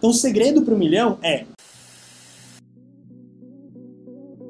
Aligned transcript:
Então 0.00 0.08
o 0.08 0.14
segredo 0.14 0.62
para 0.62 0.72
o 0.72 0.78
milhão 0.78 1.18
é 1.22 1.44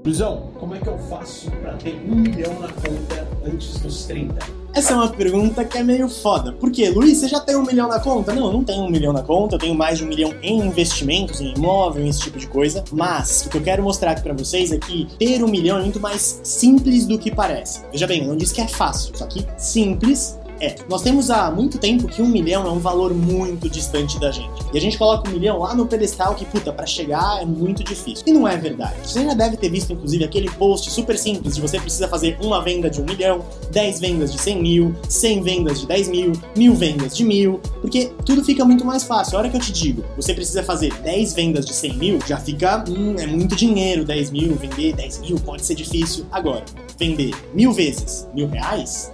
Luizão, 0.04 0.48
como 0.60 0.76
é 0.76 0.78
que 0.78 0.88
eu 0.88 0.96
faço 0.96 1.50
para 1.50 1.72
ter 1.72 2.00
um 2.08 2.14
milhão 2.14 2.54
na 2.60 2.68
conta 2.68 3.28
antes 3.44 3.80
dos 3.80 4.04
30? 4.04 4.38
Essa 4.72 4.92
é 4.92 4.96
uma 4.96 5.08
pergunta 5.08 5.64
que 5.64 5.76
é 5.76 5.82
meio 5.82 6.08
foda. 6.08 6.52
Por 6.52 6.70
quê? 6.70 6.88
Luiz, 6.88 7.18
você 7.18 7.28
já 7.28 7.40
tem 7.40 7.56
um 7.56 7.64
milhão 7.64 7.88
na 7.88 7.98
conta? 7.98 8.32
Não, 8.32 8.46
eu 8.46 8.52
não 8.52 8.64
tenho 8.64 8.84
um 8.84 8.88
milhão 8.88 9.12
na 9.12 9.22
conta, 9.22 9.56
eu 9.56 9.58
tenho 9.58 9.74
mais 9.74 9.98
de 9.98 10.04
um 10.04 10.08
milhão 10.08 10.32
em 10.40 10.60
investimentos, 10.60 11.40
em 11.40 11.52
imóvel, 11.52 12.06
esse 12.06 12.20
tipo 12.20 12.38
de 12.38 12.46
coisa. 12.46 12.84
Mas 12.92 13.44
o 13.44 13.50
que 13.50 13.58
eu 13.58 13.62
quero 13.62 13.82
mostrar 13.82 14.12
aqui 14.12 14.22
pra 14.22 14.32
vocês 14.32 14.70
é 14.70 14.78
que 14.78 15.06
ter 15.18 15.42
um 15.44 15.48
milhão 15.48 15.78
é 15.78 15.82
muito 15.82 15.98
mais 15.98 16.40
simples 16.44 17.06
do 17.06 17.18
que 17.18 17.34
parece. 17.34 17.82
Veja 17.90 18.06
bem, 18.06 18.22
eu 18.22 18.28
não 18.28 18.36
disse 18.36 18.54
que 18.54 18.60
é 18.60 18.68
fácil, 18.68 19.14
só 19.16 19.26
que 19.26 19.44
simples 19.58 20.38
é, 20.60 20.76
nós 20.88 21.02
temos 21.02 21.30
há 21.30 21.50
muito 21.50 21.78
tempo 21.78 22.06
que 22.06 22.20
um 22.20 22.28
milhão 22.28 22.66
é 22.66 22.70
um 22.70 22.78
valor 22.78 23.14
muito 23.14 23.68
distante 23.68 24.20
da 24.20 24.30
gente. 24.30 24.50
E 24.72 24.78
a 24.78 24.80
gente 24.80 24.98
coloca 24.98 25.28
um 25.28 25.32
milhão 25.32 25.58
lá 25.58 25.74
no 25.74 25.86
pedestal 25.86 26.34
que, 26.34 26.44
puta, 26.44 26.72
para 26.72 26.86
chegar 26.86 27.40
é 27.40 27.46
muito 27.46 27.82
difícil. 27.82 28.24
E 28.26 28.32
não 28.32 28.46
é 28.46 28.56
verdade. 28.56 28.94
Você 29.02 29.24
já 29.24 29.32
deve 29.32 29.56
ter 29.56 29.70
visto, 29.70 29.92
inclusive, 29.92 30.22
aquele 30.22 30.50
post 30.50 30.90
super 30.90 31.16
simples 31.18 31.54
de 31.54 31.60
você 31.62 31.80
precisa 31.80 32.06
fazer 32.08 32.38
uma 32.42 32.62
venda 32.62 32.90
de 32.90 33.00
um 33.00 33.04
milhão, 33.04 33.44
10 33.72 34.00
vendas 34.00 34.32
de 34.32 34.40
100 34.40 34.62
mil, 34.62 34.94
100 35.08 35.42
vendas 35.42 35.80
de 35.80 35.86
10 35.86 36.08
mil, 36.08 36.32
mil 36.54 36.74
vendas 36.74 37.16
de 37.16 37.24
mil, 37.24 37.60
porque 37.80 38.12
tudo 38.24 38.44
fica 38.44 38.64
muito 38.64 38.84
mais 38.84 39.02
fácil. 39.02 39.36
A 39.36 39.40
hora 39.40 39.48
que 39.48 39.56
eu 39.56 39.60
te 39.60 39.72
digo, 39.72 40.04
você 40.16 40.34
precisa 40.34 40.62
fazer 40.62 40.92
10 41.00 41.32
vendas 41.32 41.64
de 41.64 41.72
100 41.72 41.94
mil, 41.94 42.18
já 42.26 42.36
fica, 42.36 42.84
hum, 42.88 43.16
é 43.18 43.26
muito 43.26 43.56
dinheiro, 43.56 44.04
10 44.04 44.30
mil, 44.30 44.54
vender 44.56 44.92
10 44.94 45.20
mil 45.20 45.40
pode 45.40 45.64
ser 45.64 45.74
difícil. 45.74 46.26
Agora, 46.30 46.64
vender 46.98 47.34
mil 47.54 47.72
vezes 47.72 48.28
mil 48.34 48.46
reais, 48.46 49.10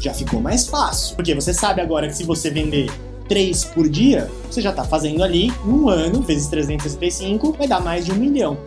já 0.00 0.12
ficou 0.12 0.40
mais 0.40 0.66
fácil. 0.66 1.16
Porque 1.16 1.34
você 1.34 1.52
sabe 1.52 1.80
agora 1.80 2.08
que 2.08 2.16
se 2.16 2.24
você 2.24 2.50
vender 2.50 2.90
3 3.28 3.64
por 3.66 3.88
dia, 3.88 4.30
você 4.50 4.60
já 4.60 4.70
está 4.70 4.84
fazendo 4.84 5.22
ali 5.22 5.52
um 5.66 5.88
ano, 5.88 6.20
vezes 6.22 6.46
365, 6.48 7.52
vai 7.52 7.66
dar 7.66 7.80
mais 7.80 8.04
de 8.04 8.12
um 8.12 8.16
milhão. 8.16 8.58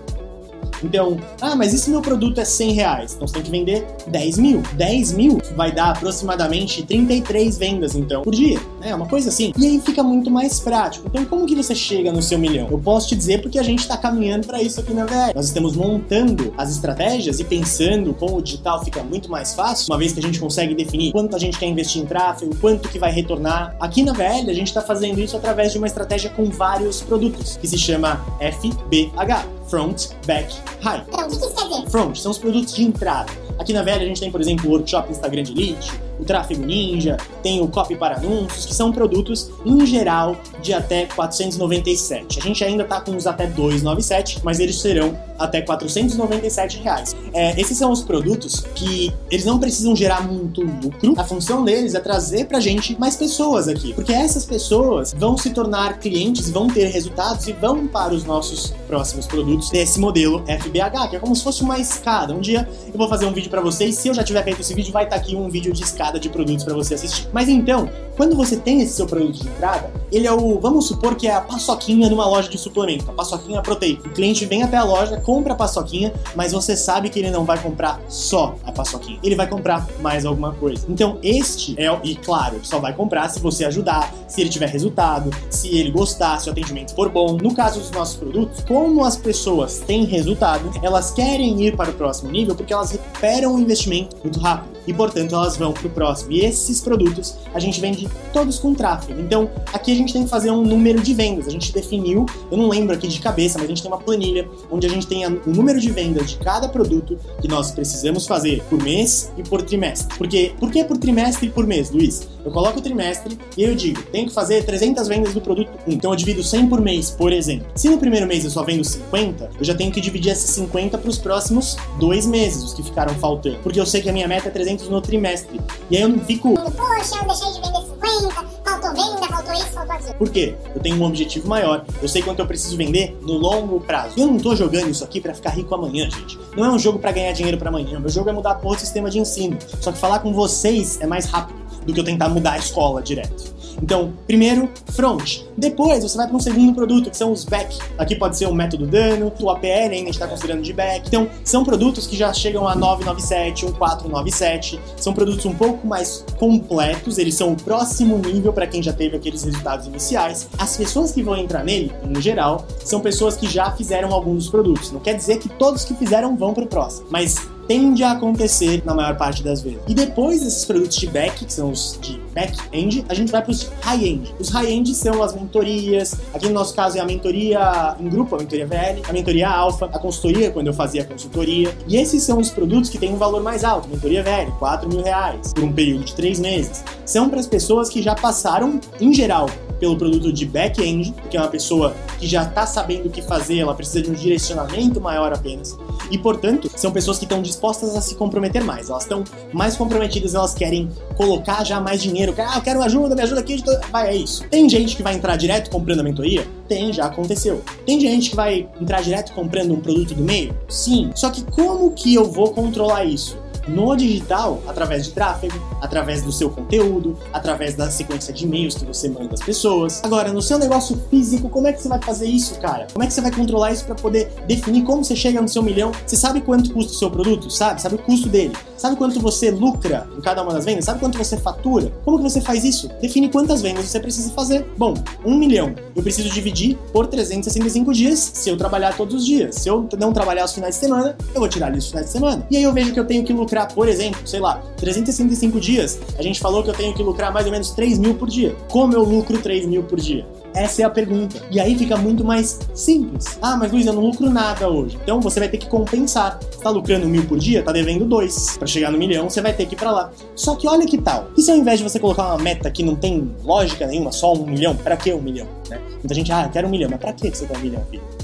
Então, 0.83 1.17
ah, 1.41 1.55
mas 1.55 1.73
e 1.73 1.77
se 1.77 1.89
meu 1.89 2.01
produto 2.01 2.39
é 2.39 2.45
100 2.45 2.71
reais? 2.73 3.13
Então 3.15 3.27
você 3.27 3.35
tem 3.35 3.43
que 3.43 3.51
vender 3.51 3.85
10 4.07 4.37
mil. 4.37 4.61
10 4.73 5.13
mil 5.13 5.37
vai 5.55 5.71
dar 5.71 5.91
aproximadamente 5.91 6.83
33 6.83 7.57
vendas, 7.57 7.95
então, 7.95 8.21
por 8.21 8.33
dia. 8.33 8.59
É 8.81 8.93
uma 8.93 9.07
coisa 9.07 9.29
assim. 9.29 9.51
E 9.57 9.65
aí 9.65 9.81
fica 9.81 10.03
muito 10.03 10.29
mais 10.29 10.59
prático. 10.59 11.07
Então, 11.07 11.25
como 11.25 11.45
que 11.45 11.55
você 11.55 11.75
chega 11.75 12.11
no 12.11 12.21
seu 12.21 12.37
milhão? 12.37 12.67
Eu 12.69 12.77
posso 12.77 13.09
te 13.09 13.15
dizer 13.15 13.41
porque 13.41 13.59
a 13.59 13.63
gente 13.63 13.79
está 13.79 13.97
caminhando 13.97 14.47
para 14.47 14.61
isso 14.61 14.79
aqui 14.79 14.93
na 14.93 15.05
VL. 15.05 15.33
Nós 15.35 15.45
estamos 15.45 15.75
montando 15.75 16.53
as 16.57 16.71
estratégias 16.71 17.39
e 17.39 17.43
pensando 17.43 18.13
como 18.13 18.37
o 18.37 18.41
digital 18.41 18.83
fica 18.83 19.03
muito 19.03 19.29
mais 19.29 19.53
fácil, 19.53 19.91
uma 19.91 19.97
vez 19.97 20.13
que 20.13 20.19
a 20.19 20.23
gente 20.23 20.39
consegue 20.39 20.75
definir 20.75 21.11
quanto 21.11 21.35
a 21.35 21.39
gente 21.39 21.57
quer 21.57 21.67
investir 21.67 22.01
em 22.01 22.05
tráfego, 22.05 22.55
quanto 22.57 22.89
que 22.89 22.99
vai 22.99 23.11
retornar. 23.11 23.75
Aqui 23.79 24.03
na 24.03 24.13
VL, 24.13 24.49
a 24.49 24.53
gente 24.53 24.67
está 24.67 24.81
fazendo 24.81 25.19
isso 25.19 25.35
através 25.35 25.71
de 25.71 25.77
uma 25.77 25.87
estratégia 25.87 26.29
com 26.29 26.45
vários 26.45 27.01
produtos, 27.01 27.57
que 27.57 27.67
se 27.67 27.77
chama 27.77 28.25
FBH 28.39 29.56
front, 29.69 30.09
back, 30.25 30.53
high. 30.81 31.03
Então, 31.07 31.25
o 31.25 31.29
que 31.29 31.35
isso 31.35 31.53
quer 31.53 31.67
dizer? 31.67 31.89
Front 31.89 32.15
são 32.17 32.31
os 32.31 32.37
produtos 32.37 32.73
de 32.73 32.83
entrada. 32.83 33.31
Aqui 33.59 33.73
na 33.73 33.83
Velha 33.83 34.03
a 34.03 34.07
gente 34.07 34.19
tem, 34.19 34.31
por 34.31 34.41
exemplo, 34.41 34.69
o 34.69 34.73
Workshop 34.73 35.11
Instagram 35.11 35.43
de 35.43 35.51
Elite, 35.51 35.91
o 36.19 36.25
Tráfego 36.25 36.65
Ninja, 36.65 37.17
tem 37.43 37.61
o 37.61 37.67
Copy 37.67 37.95
para 37.95 38.17
Anúncios, 38.17 38.65
que 38.65 38.73
são 38.73 38.91
produtos, 38.91 39.49
em 39.65 39.85
geral, 39.85 40.35
de 40.61 40.73
até 40.73 41.05
497. 41.05 42.39
A 42.39 42.41
gente 42.41 42.63
ainda 42.63 42.83
tá 42.83 43.01
com 43.01 43.15
os 43.15 43.27
até 43.27 43.45
297, 43.47 44.39
mas 44.43 44.59
eles 44.59 44.79
serão 44.79 45.17
até 45.37 45.61
497 45.61 46.79
reais. 46.79 47.15
É, 47.33 47.59
esses 47.59 47.77
são 47.77 47.91
os 47.91 48.01
produtos 48.01 48.61
que 48.73 49.13
eles 49.29 49.45
não 49.45 49.59
precisam 49.59 49.95
gerar 49.95 50.21
muito 50.27 50.61
lucro. 50.61 51.13
A 51.17 51.23
função 51.23 51.63
deles 51.63 51.93
é 51.93 51.99
trazer 51.99 52.45
pra 52.45 52.59
gente 52.59 52.99
mais 52.99 53.15
pessoas 53.15 53.67
aqui, 53.67 53.93
porque 53.93 54.13
essas 54.13 54.45
pessoas 54.45 55.13
vão 55.13 55.37
se 55.37 55.51
tornar 55.51 55.99
clientes, 55.99 56.49
vão 56.49 56.67
ter 56.67 56.87
resultados 56.87 57.47
e 57.47 57.53
vão 57.53 57.87
para 57.87 58.13
os 58.13 58.23
nossos 58.23 58.73
próximos 58.87 59.27
produtos 59.27 59.69
desse 59.69 59.99
modelo 59.99 60.43
FBH, 60.47 61.09
que 61.09 61.15
é 61.15 61.19
como 61.19 61.35
se 61.35 61.43
fosse 61.43 61.61
uma 61.61 61.77
escada. 61.79 62.33
Um 62.33 62.39
dia 62.39 62.67
eu 62.87 62.97
vou 62.97 63.07
fazer 63.07 63.25
um 63.25 63.33
vídeo 63.33 63.46
para 63.47 63.61
vocês, 63.61 63.95
se 63.95 64.07
eu 64.07 64.13
já 64.13 64.23
tiver 64.23 64.43
feito 64.43 64.61
esse 64.61 64.73
vídeo, 64.73 64.91
vai 64.91 65.03
estar 65.03 65.15
tá 65.15 65.21
aqui 65.21 65.35
um 65.35 65.49
vídeo 65.49 65.73
de 65.73 65.83
escada 65.83 66.19
de 66.19 66.29
produtos 66.29 66.63
para 66.63 66.73
você 66.73 66.93
assistir. 66.95 67.27
Mas 67.31 67.49
então, 67.49 67.89
quando 68.17 68.35
você 68.35 68.57
tem 68.57 68.81
esse 68.81 68.93
seu 68.93 69.05
produto 69.05 69.43
de 69.43 69.47
entrada, 69.47 69.91
ele 70.11 70.25
é 70.25 70.33
o, 70.33 70.59
vamos 70.59 70.87
supor 70.87 71.15
que 71.15 71.27
é 71.27 71.35
a 71.35 71.39
paçoquinha 71.39 72.09
numa 72.09 72.27
loja 72.27 72.49
de 72.49 72.57
suplemento, 72.57 73.09
a 73.09 73.13
paçoquinha 73.13 73.61
proteica. 73.61 74.07
O 74.07 74.11
cliente 74.11 74.43
vem 74.45 74.63
até 74.63 74.75
a 74.75 74.83
loja, 74.83 75.21
compra 75.21 75.53
a 75.53 75.55
paçoquinha, 75.55 76.11
mas 76.35 76.51
você 76.51 76.75
sabe 76.75 77.09
que 77.09 77.19
ele 77.19 77.29
não 77.29 77.45
vai 77.45 77.61
comprar 77.61 78.01
só 78.09 78.55
a 78.65 78.71
paçoquinha. 78.71 79.19
Ele 79.21 79.35
vai 79.35 79.47
comprar 79.47 79.87
mais 80.01 80.25
alguma 80.25 80.51
coisa. 80.53 80.85
Então, 80.89 81.19
este 81.21 81.75
é, 81.79 81.87
e 82.03 82.15
claro, 82.15 82.59
só 82.63 82.79
vai 82.79 82.93
comprar 82.93 83.29
se 83.29 83.39
você 83.39 83.65
ajudar, 83.65 84.11
se 84.27 84.41
ele 84.41 84.49
tiver 84.49 84.69
resultado, 84.69 85.29
se 85.49 85.77
ele 85.77 85.91
gostar, 85.91 86.39
se 86.39 86.49
o 86.49 86.51
atendimento 86.51 86.95
for 86.95 87.09
bom. 87.09 87.37
No 87.37 87.53
caso 87.53 87.79
dos 87.79 87.91
nossos 87.91 88.15
produtos, 88.15 88.63
como 88.63 89.05
as 89.05 89.15
pessoas 89.15 89.79
têm 89.85 90.05
resultado, 90.05 90.71
elas 90.81 91.11
querem 91.11 91.61
ir 91.63 91.75
para 91.75 91.91
o 91.91 91.93
próximo 91.93 92.31
nível 92.31 92.55
porque 92.55 92.73
elas 92.73 92.91
recuperam 92.91 93.53
o 93.53 93.59
investimento 93.59 94.15
muito 94.23 94.39
rápido 94.39 94.76
e, 94.87 94.93
portanto, 94.93 95.35
elas 95.35 95.57
vão 95.57 95.73
para 95.73 95.85
o 95.85 95.89
próximo. 95.89 96.31
E 96.31 96.39
esses 96.39 96.81
produtos 96.81 97.35
a 97.53 97.59
gente 97.59 97.79
vende 97.79 98.07
todos 98.33 98.57
com 98.57 98.73
tráfego. 98.73 99.19
Então, 99.19 99.49
aqui 99.73 99.91
a 99.91 99.95
gente 99.95 100.13
tem 100.13 100.23
que 100.23 100.29
fazer 100.29 100.49
um 100.49 100.63
número 100.63 101.01
de 101.01 101.13
vendas. 101.13 101.47
A 101.47 101.51
gente 101.51 101.73
definiu, 101.73 102.25
eu 102.49 102.57
não 102.57 102.69
lembro 102.69 102.95
aqui 102.95 103.07
de 103.07 103.19
cabeça, 103.19 103.57
mas 103.59 103.65
a 103.65 103.69
gente 103.69 103.81
tem 103.81 103.91
uma 103.91 103.99
planilha 103.99 104.47
onde 104.71 104.87
a 104.87 104.89
gente 104.89 105.05
tem 105.05 105.25
o 105.25 105.41
número 105.47 105.79
de 105.79 105.91
vendas 105.91 106.31
de 106.31 106.37
cada 106.37 106.69
produto 106.69 107.17
que 107.41 107.47
nós 107.47 107.71
precisamos 107.71 108.25
fazer 108.25 108.63
por 108.69 108.81
mês 108.81 109.31
e 109.37 109.43
por 109.43 109.61
trimestre. 109.61 110.17
Porque, 110.17 110.53
por 110.59 110.71
que 110.71 110.83
por 110.83 110.97
trimestre 110.97 111.47
e 111.47 111.49
por 111.49 111.67
mês, 111.67 111.91
Luiz? 111.91 112.27
Eu 112.47 112.51
coloco 112.51 112.79
o 112.79 112.81
trimestre 112.81 113.37
e 113.57 113.63
eu 113.63 113.75
digo, 113.75 114.01
tenho 114.03 114.27
que 114.27 114.33
fazer 114.33 114.63
300 114.63 115.05
vendas 115.09 115.33
do 115.33 115.41
produto 115.41 115.69
1. 115.85 115.91
Então 115.91 116.11
eu 116.11 116.15
divido 116.15 116.41
100 116.41 116.69
por 116.69 116.79
mês, 116.79 117.11
por 117.11 117.33
exemplo. 117.33 117.67
Se 117.75 117.89
no 117.89 117.97
primeiro 117.97 118.25
mês 118.25 118.45
eu 118.45 118.49
só 118.49 118.63
vendo 118.63 118.85
50, 118.85 119.49
eu 119.59 119.65
já 119.65 119.75
tenho 119.75 119.91
que 119.91 119.99
dividir 119.99 120.31
esses 120.31 120.51
50 120.51 120.97
para 120.97 121.09
os 121.09 121.17
próximos 121.17 121.75
dois 121.99 122.25
meses, 122.25 122.63
os 122.63 122.73
que 122.73 122.81
ficaram 122.81 123.13
faltando. 123.15 123.57
Porque 123.61 123.77
eu 123.77 123.85
sei 123.85 124.01
que 124.01 124.09
a 124.09 124.13
minha 124.13 124.29
meta 124.29 124.47
é 124.47 124.51
300 124.51 124.76
no 124.85 125.01
trimestre. 125.01 125.59
E 125.89 125.97
aí 125.97 126.03
eu 126.03 126.09
não 126.09 126.19
fico. 126.19 126.53
Poxa, 126.53 127.17
eu 127.21 127.27
deixei 127.27 127.51
de 127.53 127.61
vender 127.61 127.81
50, 127.87 128.45
faltou 128.63 128.93
venda, 128.93 129.27
faltou 129.27 129.53
isso, 129.53 129.71
faltou 129.71 129.95
aquilo. 129.95 130.13
Por 130.15 130.29
quê? 130.29 130.55
Eu 130.75 130.81
tenho 130.81 130.95
um 130.97 131.03
objetivo 131.03 131.47
maior. 131.47 131.85
Eu 132.01 132.07
sei 132.07 132.21
quanto 132.21 132.39
eu 132.39 132.47
preciso 132.47 132.77
vender 132.77 133.17
no 133.21 133.33
longo 133.33 133.79
prazo. 133.81 134.13
Eu 134.17 134.27
não 134.27 134.37
tô 134.37 134.55
jogando 134.55 134.89
isso 134.89 135.03
aqui 135.03 135.19
para 135.19 135.33
ficar 135.33 135.51
rico 135.51 135.73
amanhã, 135.73 136.09
gente. 136.09 136.37
Não 136.55 136.65
é 136.65 136.69
um 136.69 136.79
jogo 136.79 136.99
para 136.99 137.11
ganhar 137.11 137.31
dinheiro 137.31 137.57
para 137.57 137.69
amanhã. 137.69 137.99
Meu 137.99 138.09
jogo 138.09 138.29
é 138.29 138.33
mudar 138.33 138.51
a 138.51 138.55
porra 138.55 138.75
do 138.75 138.79
sistema 138.79 139.09
de 139.09 139.19
ensino. 139.19 139.57
Só 139.81 139.91
que 139.91 139.97
falar 139.97 140.19
com 140.19 140.33
vocês 140.33 140.99
é 141.01 141.07
mais 141.07 141.25
rápido 141.25 141.57
do 141.85 141.93
que 141.93 141.99
eu 141.99 142.03
tentar 142.03 142.29
mudar 142.29 142.53
a 142.53 142.57
escola 142.57 143.01
direto. 143.01 143.56
Então, 143.81 144.13
primeiro, 144.25 144.69
front. 144.91 145.41
Depois, 145.57 146.03
você 146.03 146.17
vai 146.17 146.27
para 146.27 146.35
um 146.35 146.39
segundo 146.39 146.73
produto, 146.73 147.09
que 147.09 147.17
são 147.17 147.31
os 147.31 147.45
back. 147.45 147.77
Aqui 147.97 148.15
pode 148.15 148.37
ser 148.37 148.47
o 148.47 148.53
método 148.53 148.85
dano, 148.85 149.31
o 149.39 149.49
APL 149.49 149.67
ainda 149.67 149.93
a 149.93 149.97
gente 149.97 150.09
está 150.11 150.27
considerando 150.27 150.61
de 150.61 150.73
back. 150.73 151.07
Então, 151.07 151.29
são 151.43 151.63
produtos 151.63 152.07
que 152.07 152.15
já 152.15 152.33
chegam 152.33 152.67
a 152.67 152.75
997, 152.75 153.65
1497. 153.65 154.79
São 154.97 155.13
produtos 155.13 155.45
um 155.45 155.53
pouco 155.53 155.85
mais 155.87 156.23
completos, 156.37 157.17
eles 157.17 157.35
são 157.35 157.53
o 157.53 157.55
próximo 157.55 158.17
nível 158.17 158.51
para 158.51 158.67
quem 158.67 158.81
já 158.81 158.93
teve 158.93 159.15
aqueles 159.15 159.43
resultados 159.43 159.87
iniciais. 159.87 160.47
As 160.57 160.75
pessoas 160.75 161.11
que 161.11 161.21
vão 161.21 161.35
entrar 161.37 161.63
nele, 161.63 161.91
em 162.03 162.21
geral, 162.21 162.65
são 162.83 162.99
pessoas 162.99 163.35
que 163.35 163.47
já 163.47 163.71
fizeram 163.71 164.13
alguns 164.13 164.43
dos 164.43 164.49
produtos. 164.49 164.91
Não 164.91 164.99
quer 164.99 165.15
dizer 165.15 165.39
que 165.39 165.49
todos 165.49 165.83
que 165.83 165.93
fizeram 165.93 166.35
vão 166.35 166.53
para 166.53 166.63
o 166.63 166.67
próximo, 166.67 167.07
mas 167.09 167.35
tende 167.67 168.03
a 168.03 168.11
acontecer 168.11 168.81
na 168.85 168.93
maior 168.93 169.17
parte 169.17 169.43
das 169.43 169.61
vezes. 169.61 169.79
E 169.87 169.93
depois 169.93 170.41
desses 170.41 170.65
produtos 170.65 170.97
de 170.97 171.07
back, 171.07 171.45
que 171.45 171.53
são 171.53 171.71
os 171.71 171.97
de 172.01 172.19
back-end, 172.33 173.05
a 173.09 173.13
gente 173.13 173.31
vai 173.31 173.41
para 173.41 173.51
os 173.51 173.69
high-end. 173.81 174.33
Os 174.39 174.49
high-end 174.49 174.93
são 174.93 175.21
as 175.21 175.33
mentorias, 175.33 176.15
aqui 176.33 176.47
no 176.47 176.53
nosso 176.53 176.73
caso 176.73 176.97
é 176.97 177.01
a 177.01 177.05
mentoria 177.05 177.95
em 177.99 178.07
grupo, 178.07 178.35
a 178.35 178.39
mentoria 178.39 178.65
VL, 178.65 179.01
a 179.07 179.13
mentoria 179.13 179.49
alfa, 179.49 179.85
a 179.85 179.99
consultoria, 179.99 180.51
quando 180.51 180.67
eu 180.67 180.73
fazia 180.73 181.03
consultoria. 181.03 181.75
E 181.87 181.97
esses 181.97 182.23
são 182.23 182.39
os 182.39 182.49
produtos 182.49 182.89
que 182.89 182.97
têm 182.97 183.13
um 183.13 183.17
valor 183.17 183.41
mais 183.41 183.63
alto. 183.63 183.87
Mentoria 183.89 184.23
VL, 184.23 184.51
4 184.59 184.87
mil 184.87 185.01
reais, 185.01 185.53
por 185.53 185.63
um 185.63 185.73
período 185.73 186.05
de 186.05 186.13
3 186.13 186.39
meses. 186.39 186.83
São 187.05 187.29
para 187.29 187.39
as 187.39 187.47
pessoas 187.47 187.89
que 187.89 188.01
já 188.01 188.15
passaram, 188.15 188.79
em 189.01 189.13
geral, 189.13 189.49
pelo 189.79 189.97
produto 189.97 190.31
de 190.31 190.45
back-end, 190.45 191.13
que 191.29 191.37
é 191.37 191.39
uma 191.39 191.49
pessoa 191.49 191.95
que 192.19 192.27
já 192.27 192.43
está 192.43 192.65
sabendo 192.65 193.07
o 193.07 193.09
que 193.09 193.21
fazer, 193.21 193.59
ela 193.59 193.73
precisa 193.73 194.01
de 194.01 194.09
um 194.09 194.13
direcionamento 194.13 194.99
maior 194.99 195.33
apenas. 195.33 195.77
E, 196.09 196.17
portanto, 196.17 196.69
são 196.75 196.91
pessoas 196.91 197.17
que 197.17 197.25
estão 197.25 197.41
dispostas 197.41 197.95
a 197.95 198.01
se 198.01 198.15
comprometer 198.15 198.63
mais. 198.63 198.89
Elas 198.89 199.03
estão 199.03 199.23
mais 199.53 199.75
comprometidas, 199.75 200.35
elas 200.35 200.53
querem 200.53 200.89
colocar 201.15 201.63
já 201.63 201.79
mais 201.79 202.01
dinheiro. 202.01 202.33
Ah, 202.37 202.57
eu 202.57 202.61
quero 202.61 202.81
ajuda, 202.81 203.15
me 203.15 203.21
ajuda 203.21 203.41
aqui. 203.41 203.63
Vai, 203.91 204.09
é 204.09 204.15
isso. 204.15 204.43
Tem 204.49 204.69
gente 204.69 204.95
que 204.95 205.03
vai 205.03 205.15
entrar 205.15 205.35
direto 205.35 205.69
comprando 205.69 205.99
a 205.99 206.03
mentoria? 206.03 206.47
Tem, 206.67 206.91
já 206.93 207.05
aconteceu. 207.05 207.61
Tem 207.85 207.99
gente 207.99 208.29
que 208.29 208.35
vai 208.35 208.67
entrar 208.79 209.01
direto 209.01 209.31
comprando 209.33 209.73
um 209.73 209.81
produto 209.81 210.13
do 210.13 210.23
meio? 210.23 210.55
Sim. 210.69 211.11
Só 211.15 211.29
que 211.29 211.43
como 211.43 211.91
que 211.91 212.13
eu 212.13 212.25
vou 212.25 212.51
controlar 212.51 213.05
isso? 213.05 213.37
No 213.67 213.95
digital 213.95 214.61
através 214.67 215.05
de 215.05 215.11
tráfego, 215.11 215.59
através 215.81 216.21
do 216.21 216.31
seu 216.31 216.49
conteúdo, 216.49 217.17
através 217.31 217.75
da 217.75 217.89
sequência 217.89 218.33
de 218.33 218.45
e-mails 218.45 218.75
que 218.75 218.85
você 218.85 219.09
manda 219.09 219.33
às 219.33 219.41
pessoas. 219.41 220.01
Agora, 220.03 220.31
no 220.31 220.41
seu 220.41 220.57
negócio 220.57 221.01
físico, 221.09 221.49
como 221.49 221.67
é 221.67 221.73
que 221.73 221.81
você 221.81 221.89
vai 221.89 222.01
fazer 222.01 222.27
isso, 222.27 222.55
cara? 222.59 222.87
Como 222.91 223.03
é 223.03 223.07
que 223.07 223.13
você 223.13 223.21
vai 223.21 223.31
controlar 223.31 223.71
isso 223.71 223.85
para 223.85 223.95
poder 223.95 224.31
definir 224.47 224.83
como 224.83 225.03
você 225.03 225.15
chega 225.15 225.41
no 225.41 225.47
seu 225.47 225.61
milhão? 225.61 225.91
Você 226.05 226.15
sabe 226.15 226.41
quanto 226.41 226.71
custa 226.73 226.91
o 226.91 226.95
seu 226.95 227.09
produto? 227.09 227.49
Sabe? 227.49 227.81
Sabe 227.81 227.95
o 227.95 227.99
custo 227.99 228.29
dele? 228.29 228.53
Sabe 228.77 228.95
quanto 228.95 229.19
você 229.19 229.49
lucra 229.49 230.07
em 230.15 230.21
cada 230.21 230.43
uma 230.43 230.53
das 230.53 230.65
vendas? 230.65 230.85
Sabe 230.85 230.99
quanto 230.99 231.17
você 231.17 231.35
fatura? 231.37 231.91
Como 232.05 232.17
que 232.17 232.23
você 232.23 232.39
faz 232.39 232.63
isso? 232.63 232.89
Define 233.01 233.29
quantas 233.29 233.61
vendas 233.61 233.85
você 233.85 233.99
precisa 233.99 234.31
fazer. 234.31 234.65
Bom, 234.77 234.93
um 235.25 235.35
milhão. 235.35 235.73
Eu 235.95 236.03
preciso 236.03 236.29
dividir 236.29 236.77
por 236.93 237.07
365 237.07 237.91
dias 237.91 238.31
se 238.33 238.49
eu 238.49 238.57
trabalhar 238.57 238.95
todos 238.95 239.15
os 239.15 239.25
dias. 239.25 239.55
Se 239.55 239.69
eu 239.69 239.87
não 239.97 240.13
trabalhar 240.13 240.45
os 240.45 240.53
finais 240.53 240.75
de 240.75 240.81
semana, 240.81 241.17
eu 241.33 241.39
vou 241.39 241.49
tirar 241.49 241.67
ali 241.67 241.79
os 241.79 241.87
finais 241.87 242.05
de 242.05 242.11
semana. 242.11 242.45
E 242.51 242.57
aí 242.57 242.63
eu 242.63 242.71
vejo 242.71 242.93
que 242.93 242.99
eu 242.99 243.05
tenho 243.05 243.23
que 243.23 243.33
lucrar, 243.33 243.56
por 243.65 243.87
exemplo, 243.87 244.21
sei 244.25 244.39
lá, 244.39 244.61
365 244.77 245.59
dias. 245.59 245.99
A 246.17 246.21
gente 246.21 246.39
falou 246.39 246.63
que 246.63 246.69
eu 246.69 246.73
tenho 246.73 246.93
que 246.93 247.01
lucrar 247.01 247.33
mais 247.33 247.45
ou 247.45 247.51
menos 247.51 247.71
3 247.71 247.97
mil 247.97 248.15
por 248.15 248.29
dia. 248.29 248.55
Como 248.69 248.93
eu 248.93 249.03
lucro 249.03 249.37
3 249.37 249.65
mil 249.65 249.83
por 249.83 249.99
dia? 249.99 250.25
Essa 250.53 250.81
é 250.81 250.85
a 250.85 250.89
pergunta. 250.89 251.41
E 251.51 251.59
aí 251.59 251.77
fica 251.77 251.95
muito 251.97 252.23
mais 252.23 252.59
simples. 252.73 253.37
Ah, 253.41 253.55
mas 253.55 253.71
Luiz, 253.71 253.85
eu 253.85 253.93
não 253.93 254.01
lucro 254.01 254.29
nada 254.29 254.67
hoje. 254.67 254.97
Então 255.03 255.21
você 255.21 255.39
vai 255.39 255.49
ter 255.49 255.57
que 255.57 255.67
compensar. 255.67 256.39
Tá 256.61 256.69
lucrando 256.69 257.07
mil 257.07 257.23
por 257.25 257.37
dia, 257.37 257.61
tá 257.61 257.71
devendo 257.71 258.05
dois. 258.05 258.57
Para 258.57 258.67
chegar 258.67 258.91
no 258.91 258.97
milhão, 258.97 259.29
você 259.29 259.41
vai 259.41 259.53
ter 259.53 259.65
que 259.67 259.75
ir 259.75 259.77
pra 259.77 259.91
lá. 259.91 260.11
Só 260.35 260.55
que 260.55 260.67
olha 260.67 260.85
que 260.85 260.97
tal. 260.97 261.27
E 261.37 261.41
se 261.41 261.51
ao 261.51 261.57
invés 261.57 261.79
de 261.79 261.83
você 261.83 261.99
colocar 261.99 262.27
uma 262.27 262.37
meta 262.37 262.71
que 262.71 262.83
não 262.83 262.95
tem 262.95 263.31
lógica 263.43 263.85
nenhuma, 263.85 264.11
só 264.11 264.33
um 264.33 264.45
milhão, 264.45 264.75
para 264.75 264.97
que 264.97 265.13
um 265.13 265.21
milhão? 265.21 265.47
Né? 265.69 265.79
Muita 265.91 266.13
gente, 266.15 266.31
ah, 266.31 266.45
eu 266.45 266.49
quero 266.49 266.67
um 266.67 266.71
milhão, 266.71 266.89
mas 266.89 266.99
pra 266.99 267.13
que 267.13 267.29
você 267.29 267.45
quer 267.45 267.57
um 267.57 267.61
milhão, 267.61 267.83
filho? 267.91 268.16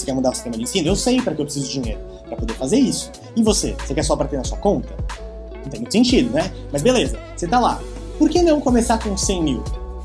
Você 0.00 0.06
quer 0.06 0.14
mudar 0.14 0.30
o 0.30 0.34
sistema 0.34 0.56
de 0.56 0.62
ensino? 0.62 0.88
Eu 0.88 0.96
sei 0.96 1.20
para 1.20 1.34
que 1.34 1.40
eu 1.40 1.44
preciso 1.44 1.66
de 1.66 1.80
dinheiro. 1.80 2.00
para 2.26 2.36
poder 2.36 2.54
fazer 2.54 2.78
isso. 2.78 3.10
E 3.36 3.42
você? 3.42 3.76
Você 3.86 3.94
quer 3.94 4.02
só 4.02 4.16
para 4.16 4.26
ter 4.26 4.36
na 4.36 4.44
sua 4.44 4.58
conta? 4.58 4.94
Não 5.62 5.70
tem 5.70 5.80
muito 5.80 5.92
sentido, 5.92 6.30
né? 6.32 6.50
Mas 6.72 6.82
beleza, 6.82 7.18
você 7.36 7.46
tá 7.46 7.60
lá. 7.60 7.80
Por 8.18 8.28
que 8.28 8.42
não 8.42 8.60
começar 8.60 8.98
com 8.98 9.16
100 9.16 9.42
mil? 9.42 9.64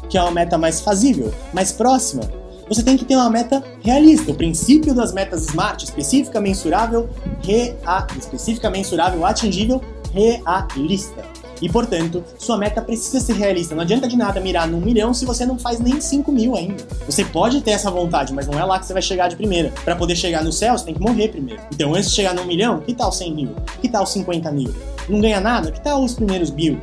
que 0.10 0.18
é 0.18 0.22
uma 0.22 0.32
meta 0.32 0.58
mais 0.58 0.82
fazível, 0.82 1.34
mais 1.54 1.72
próxima. 1.72 2.24
Você 2.68 2.82
tem 2.82 2.98
que 2.98 3.06
ter 3.06 3.16
uma 3.16 3.30
meta 3.30 3.64
realista. 3.82 4.32
O 4.32 4.36
princípio 4.36 4.94
das 4.94 5.14
metas 5.14 5.42
SMART, 5.48 5.84
específica, 5.84 6.42
mensurável, 6.42 7.10
rea... 7.44 7.76
específica, 8.18 8.70
mensurável, 8.70 9.26
atingível, 9.26 9.82
realista. 10.12 11.24
E, 11.62 11.70
portanto, 11.70 12.24
sua 12.38 12.58
meta 12.58 12.82
precisa 12.82 13.20
ser 13.20 13.34
realista. 13.34 13.76
Não 13.76 13.82
adianta 13.82 14.08
de 14.08 14.18
nada 14.18 14.40
mirar 14.40 14.68
num 14.68 14.80
milhão 14.80 15.14
se 15.14 15.26
você 15.26 15.46
não 15.46 15.58
faz 15.58 15.80
nem 15.80 16.00
5 16.00 16.32
mil 16.32 16.56
ainda. 16.56 16.84
Você 17.06 17.24
pode 17.24 17.62
ter 17.62 17.72
essa 17.72 17.90
vontade, 17.90 18.34
mas 18.34 18.48
não 18.48 18.60
é 18.60 18.64
lá 18.64 18.80
que 18.80 18.86
você 18.86 18.94
vai 18.94 19.02
chegar 19.02 19.28
de 19.28 19.36
primeira. 19.36 19.72
Para 19.84 19.96
poder 19.96 20.16
chegar 20.16 20.44
no 20.44 20.52
céu, 20.52 20.78
você 20.78 20.86
tem 20.86 20.94
que 20.94 21.02
morrer 21.02 21.30
primeiro. 21.30 21.62
Então, 21.74 21.94
antes 21.94 22.10
de 22.10 22.16
chegar 22.16 22.34
num 22.34 22.46
milhão, 22.46 22.80
que 22.80 22.94
tal 22.94 23.12
100 23.12 23.34
mil? 23.34 23.56
Que 23.82 23.90
tal 23.90 24.06
50 24.06 24.52
mil? 24.52 24.74
Não 25.08 25.22
ganha 25.22 25.40
nada? 25.40 25.72
Que 25.72 25.82
tal 25.82 26.04
os 26.04 26.14
primeiros 26.14 26.52
mil? 26.52 26.80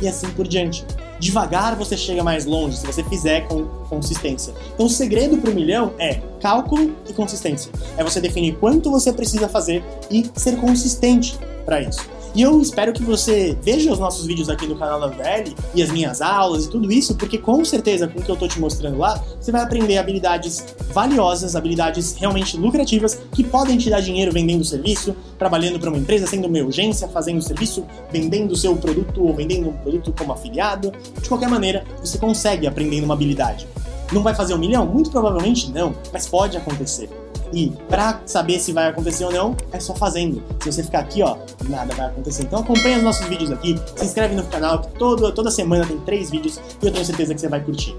E 0.00 0.08
assim 0.08 0.30
por 0.30 0.46
diante. 0.46 0.84
Devagar 1.18 1.76
você 1.76 1.96
chega 1.98 2.24
mais 2.24 2.46
longe 2.46 2.78
se 2.78 2.86
você 2.86 3.04
fizer 3.04 3.46
com 3.46 3.66
consistência. 3.90 4.54
Então, 4.74 4.86
o 4.86 4.90
segredo 4.90 5.36
para 5.36 5.50
o 5.50 5.54
milhão 5.54 5.92
é 5.98 6.20
cálculo 6.40 6.96
e 7.08 7.12
consistência. 7.12 7.70
É 7.98 8.02
você 8.02 8.20
definir 8.20 8.56
quanto 8.56 8.90
você 8.90 9.12
precisa 9.12 9.48
fazer 9.48 9.84
e 10.10 10.30
ser 10.34 10.56
consistente 10.56 11.38
para 11.66 11.82
isso. 11.82 12.08
E 12.32 12.42
eu 12.42 12.60
espero 12.62 12.92
que 12.92 13.02
você 13.02 13.58
veja 13.60 13.92
os 13.92 13.98
nossos 13.98 14.24
vídeos 14.24 14.48
aqui 14.48 14.64
no 14.64 14.76
canal 14.76 15.00
da 15.00 15.08
VL 15.08 15.52
e 15.74 15.82
as 15.82 15.90
minhas 15.90 16.22
aulas 16.22 16.64
e 16.64 16.70
tudo 16.70 16.92
isso, 16.92 17.16
porque 17.16 17.36
com 17.36 17.64
certeza 17.64 18.06
com 18.06 18.20
o 18.20 18.22
que 18.22 18.30
eu 18.30 18.36
tô 18.36 18.46
te 18.46 18.60
mostrando 18.60 18.98
lá, 18.98 19.20
você 19.40 19.50
vai 19.50 19.62
aprender 19.62 19.98
habilidades 19.98 20.64
valiosas, 20.92 21.56
habilidades 21.56 22.14
realmente 22.14 22.56
lucrativas 22.56 23.20
que 23.32 23.42
podem 23.42 23.76
te 23.76 23.90
dar 23.90 24.00
dinheiro 24.00 24.30
vendendo 24.30 24.64
serviço, 24.64 25.14
trabalhando 25.36 25.80
para 25.80 25.90
uma 25.90 25.98
empresa, 25.98 26.26
sendo 26.26 26.46
uma 26.46 26.58
urgência, 26.60 27.08
fazendo 27.08 27.42
serviço, 27.42 27.84
vendendo 28.12 28.54
seu 28.54 28.76
produto 28.76 29.24
ou 29.24 29.34
vendendo 29.34 29.68
um 29.68 29.72
produto 29.72 30.14
como 30.16 30.32
afiliado. 30.32 30.92
De 31.20 31.28
qualquer 31.28 31.48
maneira, 31.48 31.84
você 32.00 32.16
consegue 32.16 32.64
aprendendo 32.64 33.04
uma 33.04 33.14
habilidade. 33.14 33.66
Não 34.12 34.22
vai 34.22 34.34
fazer 34.34 34.54
um 34.54 34.58
milhão? 34.58 34.86
Muito 34.86 35.10
provavelmente 35.10 35.70
não, 35.72 35.94
mas 36.12 36.28
pode 36.28 36.56
acontecer. 36.56 37.10
E 37.52 37.72
para 37.88 38.20
saber 38.26 38.60
se 38.60 38.72
vai 38.72 38.88
acontecer 38.88 39.24
ou 39.24 39.32
não, 39.32 39.56
é 39.72 39.80
só 39.80 39.94
fazendo. 39.94 40.42
Se 40.60 40.72
você 40.72 40.82
ficar 40.82 41.00
aqui, 41.00 41.22
ó, 41.22 41.36
nada 41.68 41.94
vai 41.94 42.06
acontecer. 42.06 42.44
Então 42.44 42.60
acompanha 42.60 42.98
os 42.98 43.02
nossos 43.02 43.26
vídeos 43.26 43.50
aqui, 43.50 43.78
se 43.96 44.04
inscreve 44.04 44.34
no 44.34 44.44
canal, 44.44 44.80
que 44.80 44.88
todo, 44.98 45.32
toda 45.32 45.50
semana 45.50 45.86
tem 45.86 45.98
três 46.00 46.30
vídeos 46.30 46.60
e 46.82 46.86
eu 46.86 46.92
tenho 46.92 47.04
certeza 47.04 47.34
que 47.34 47.40
você 47.40 47.48
vai 47.48 47.60
curtir. 47.60 47.96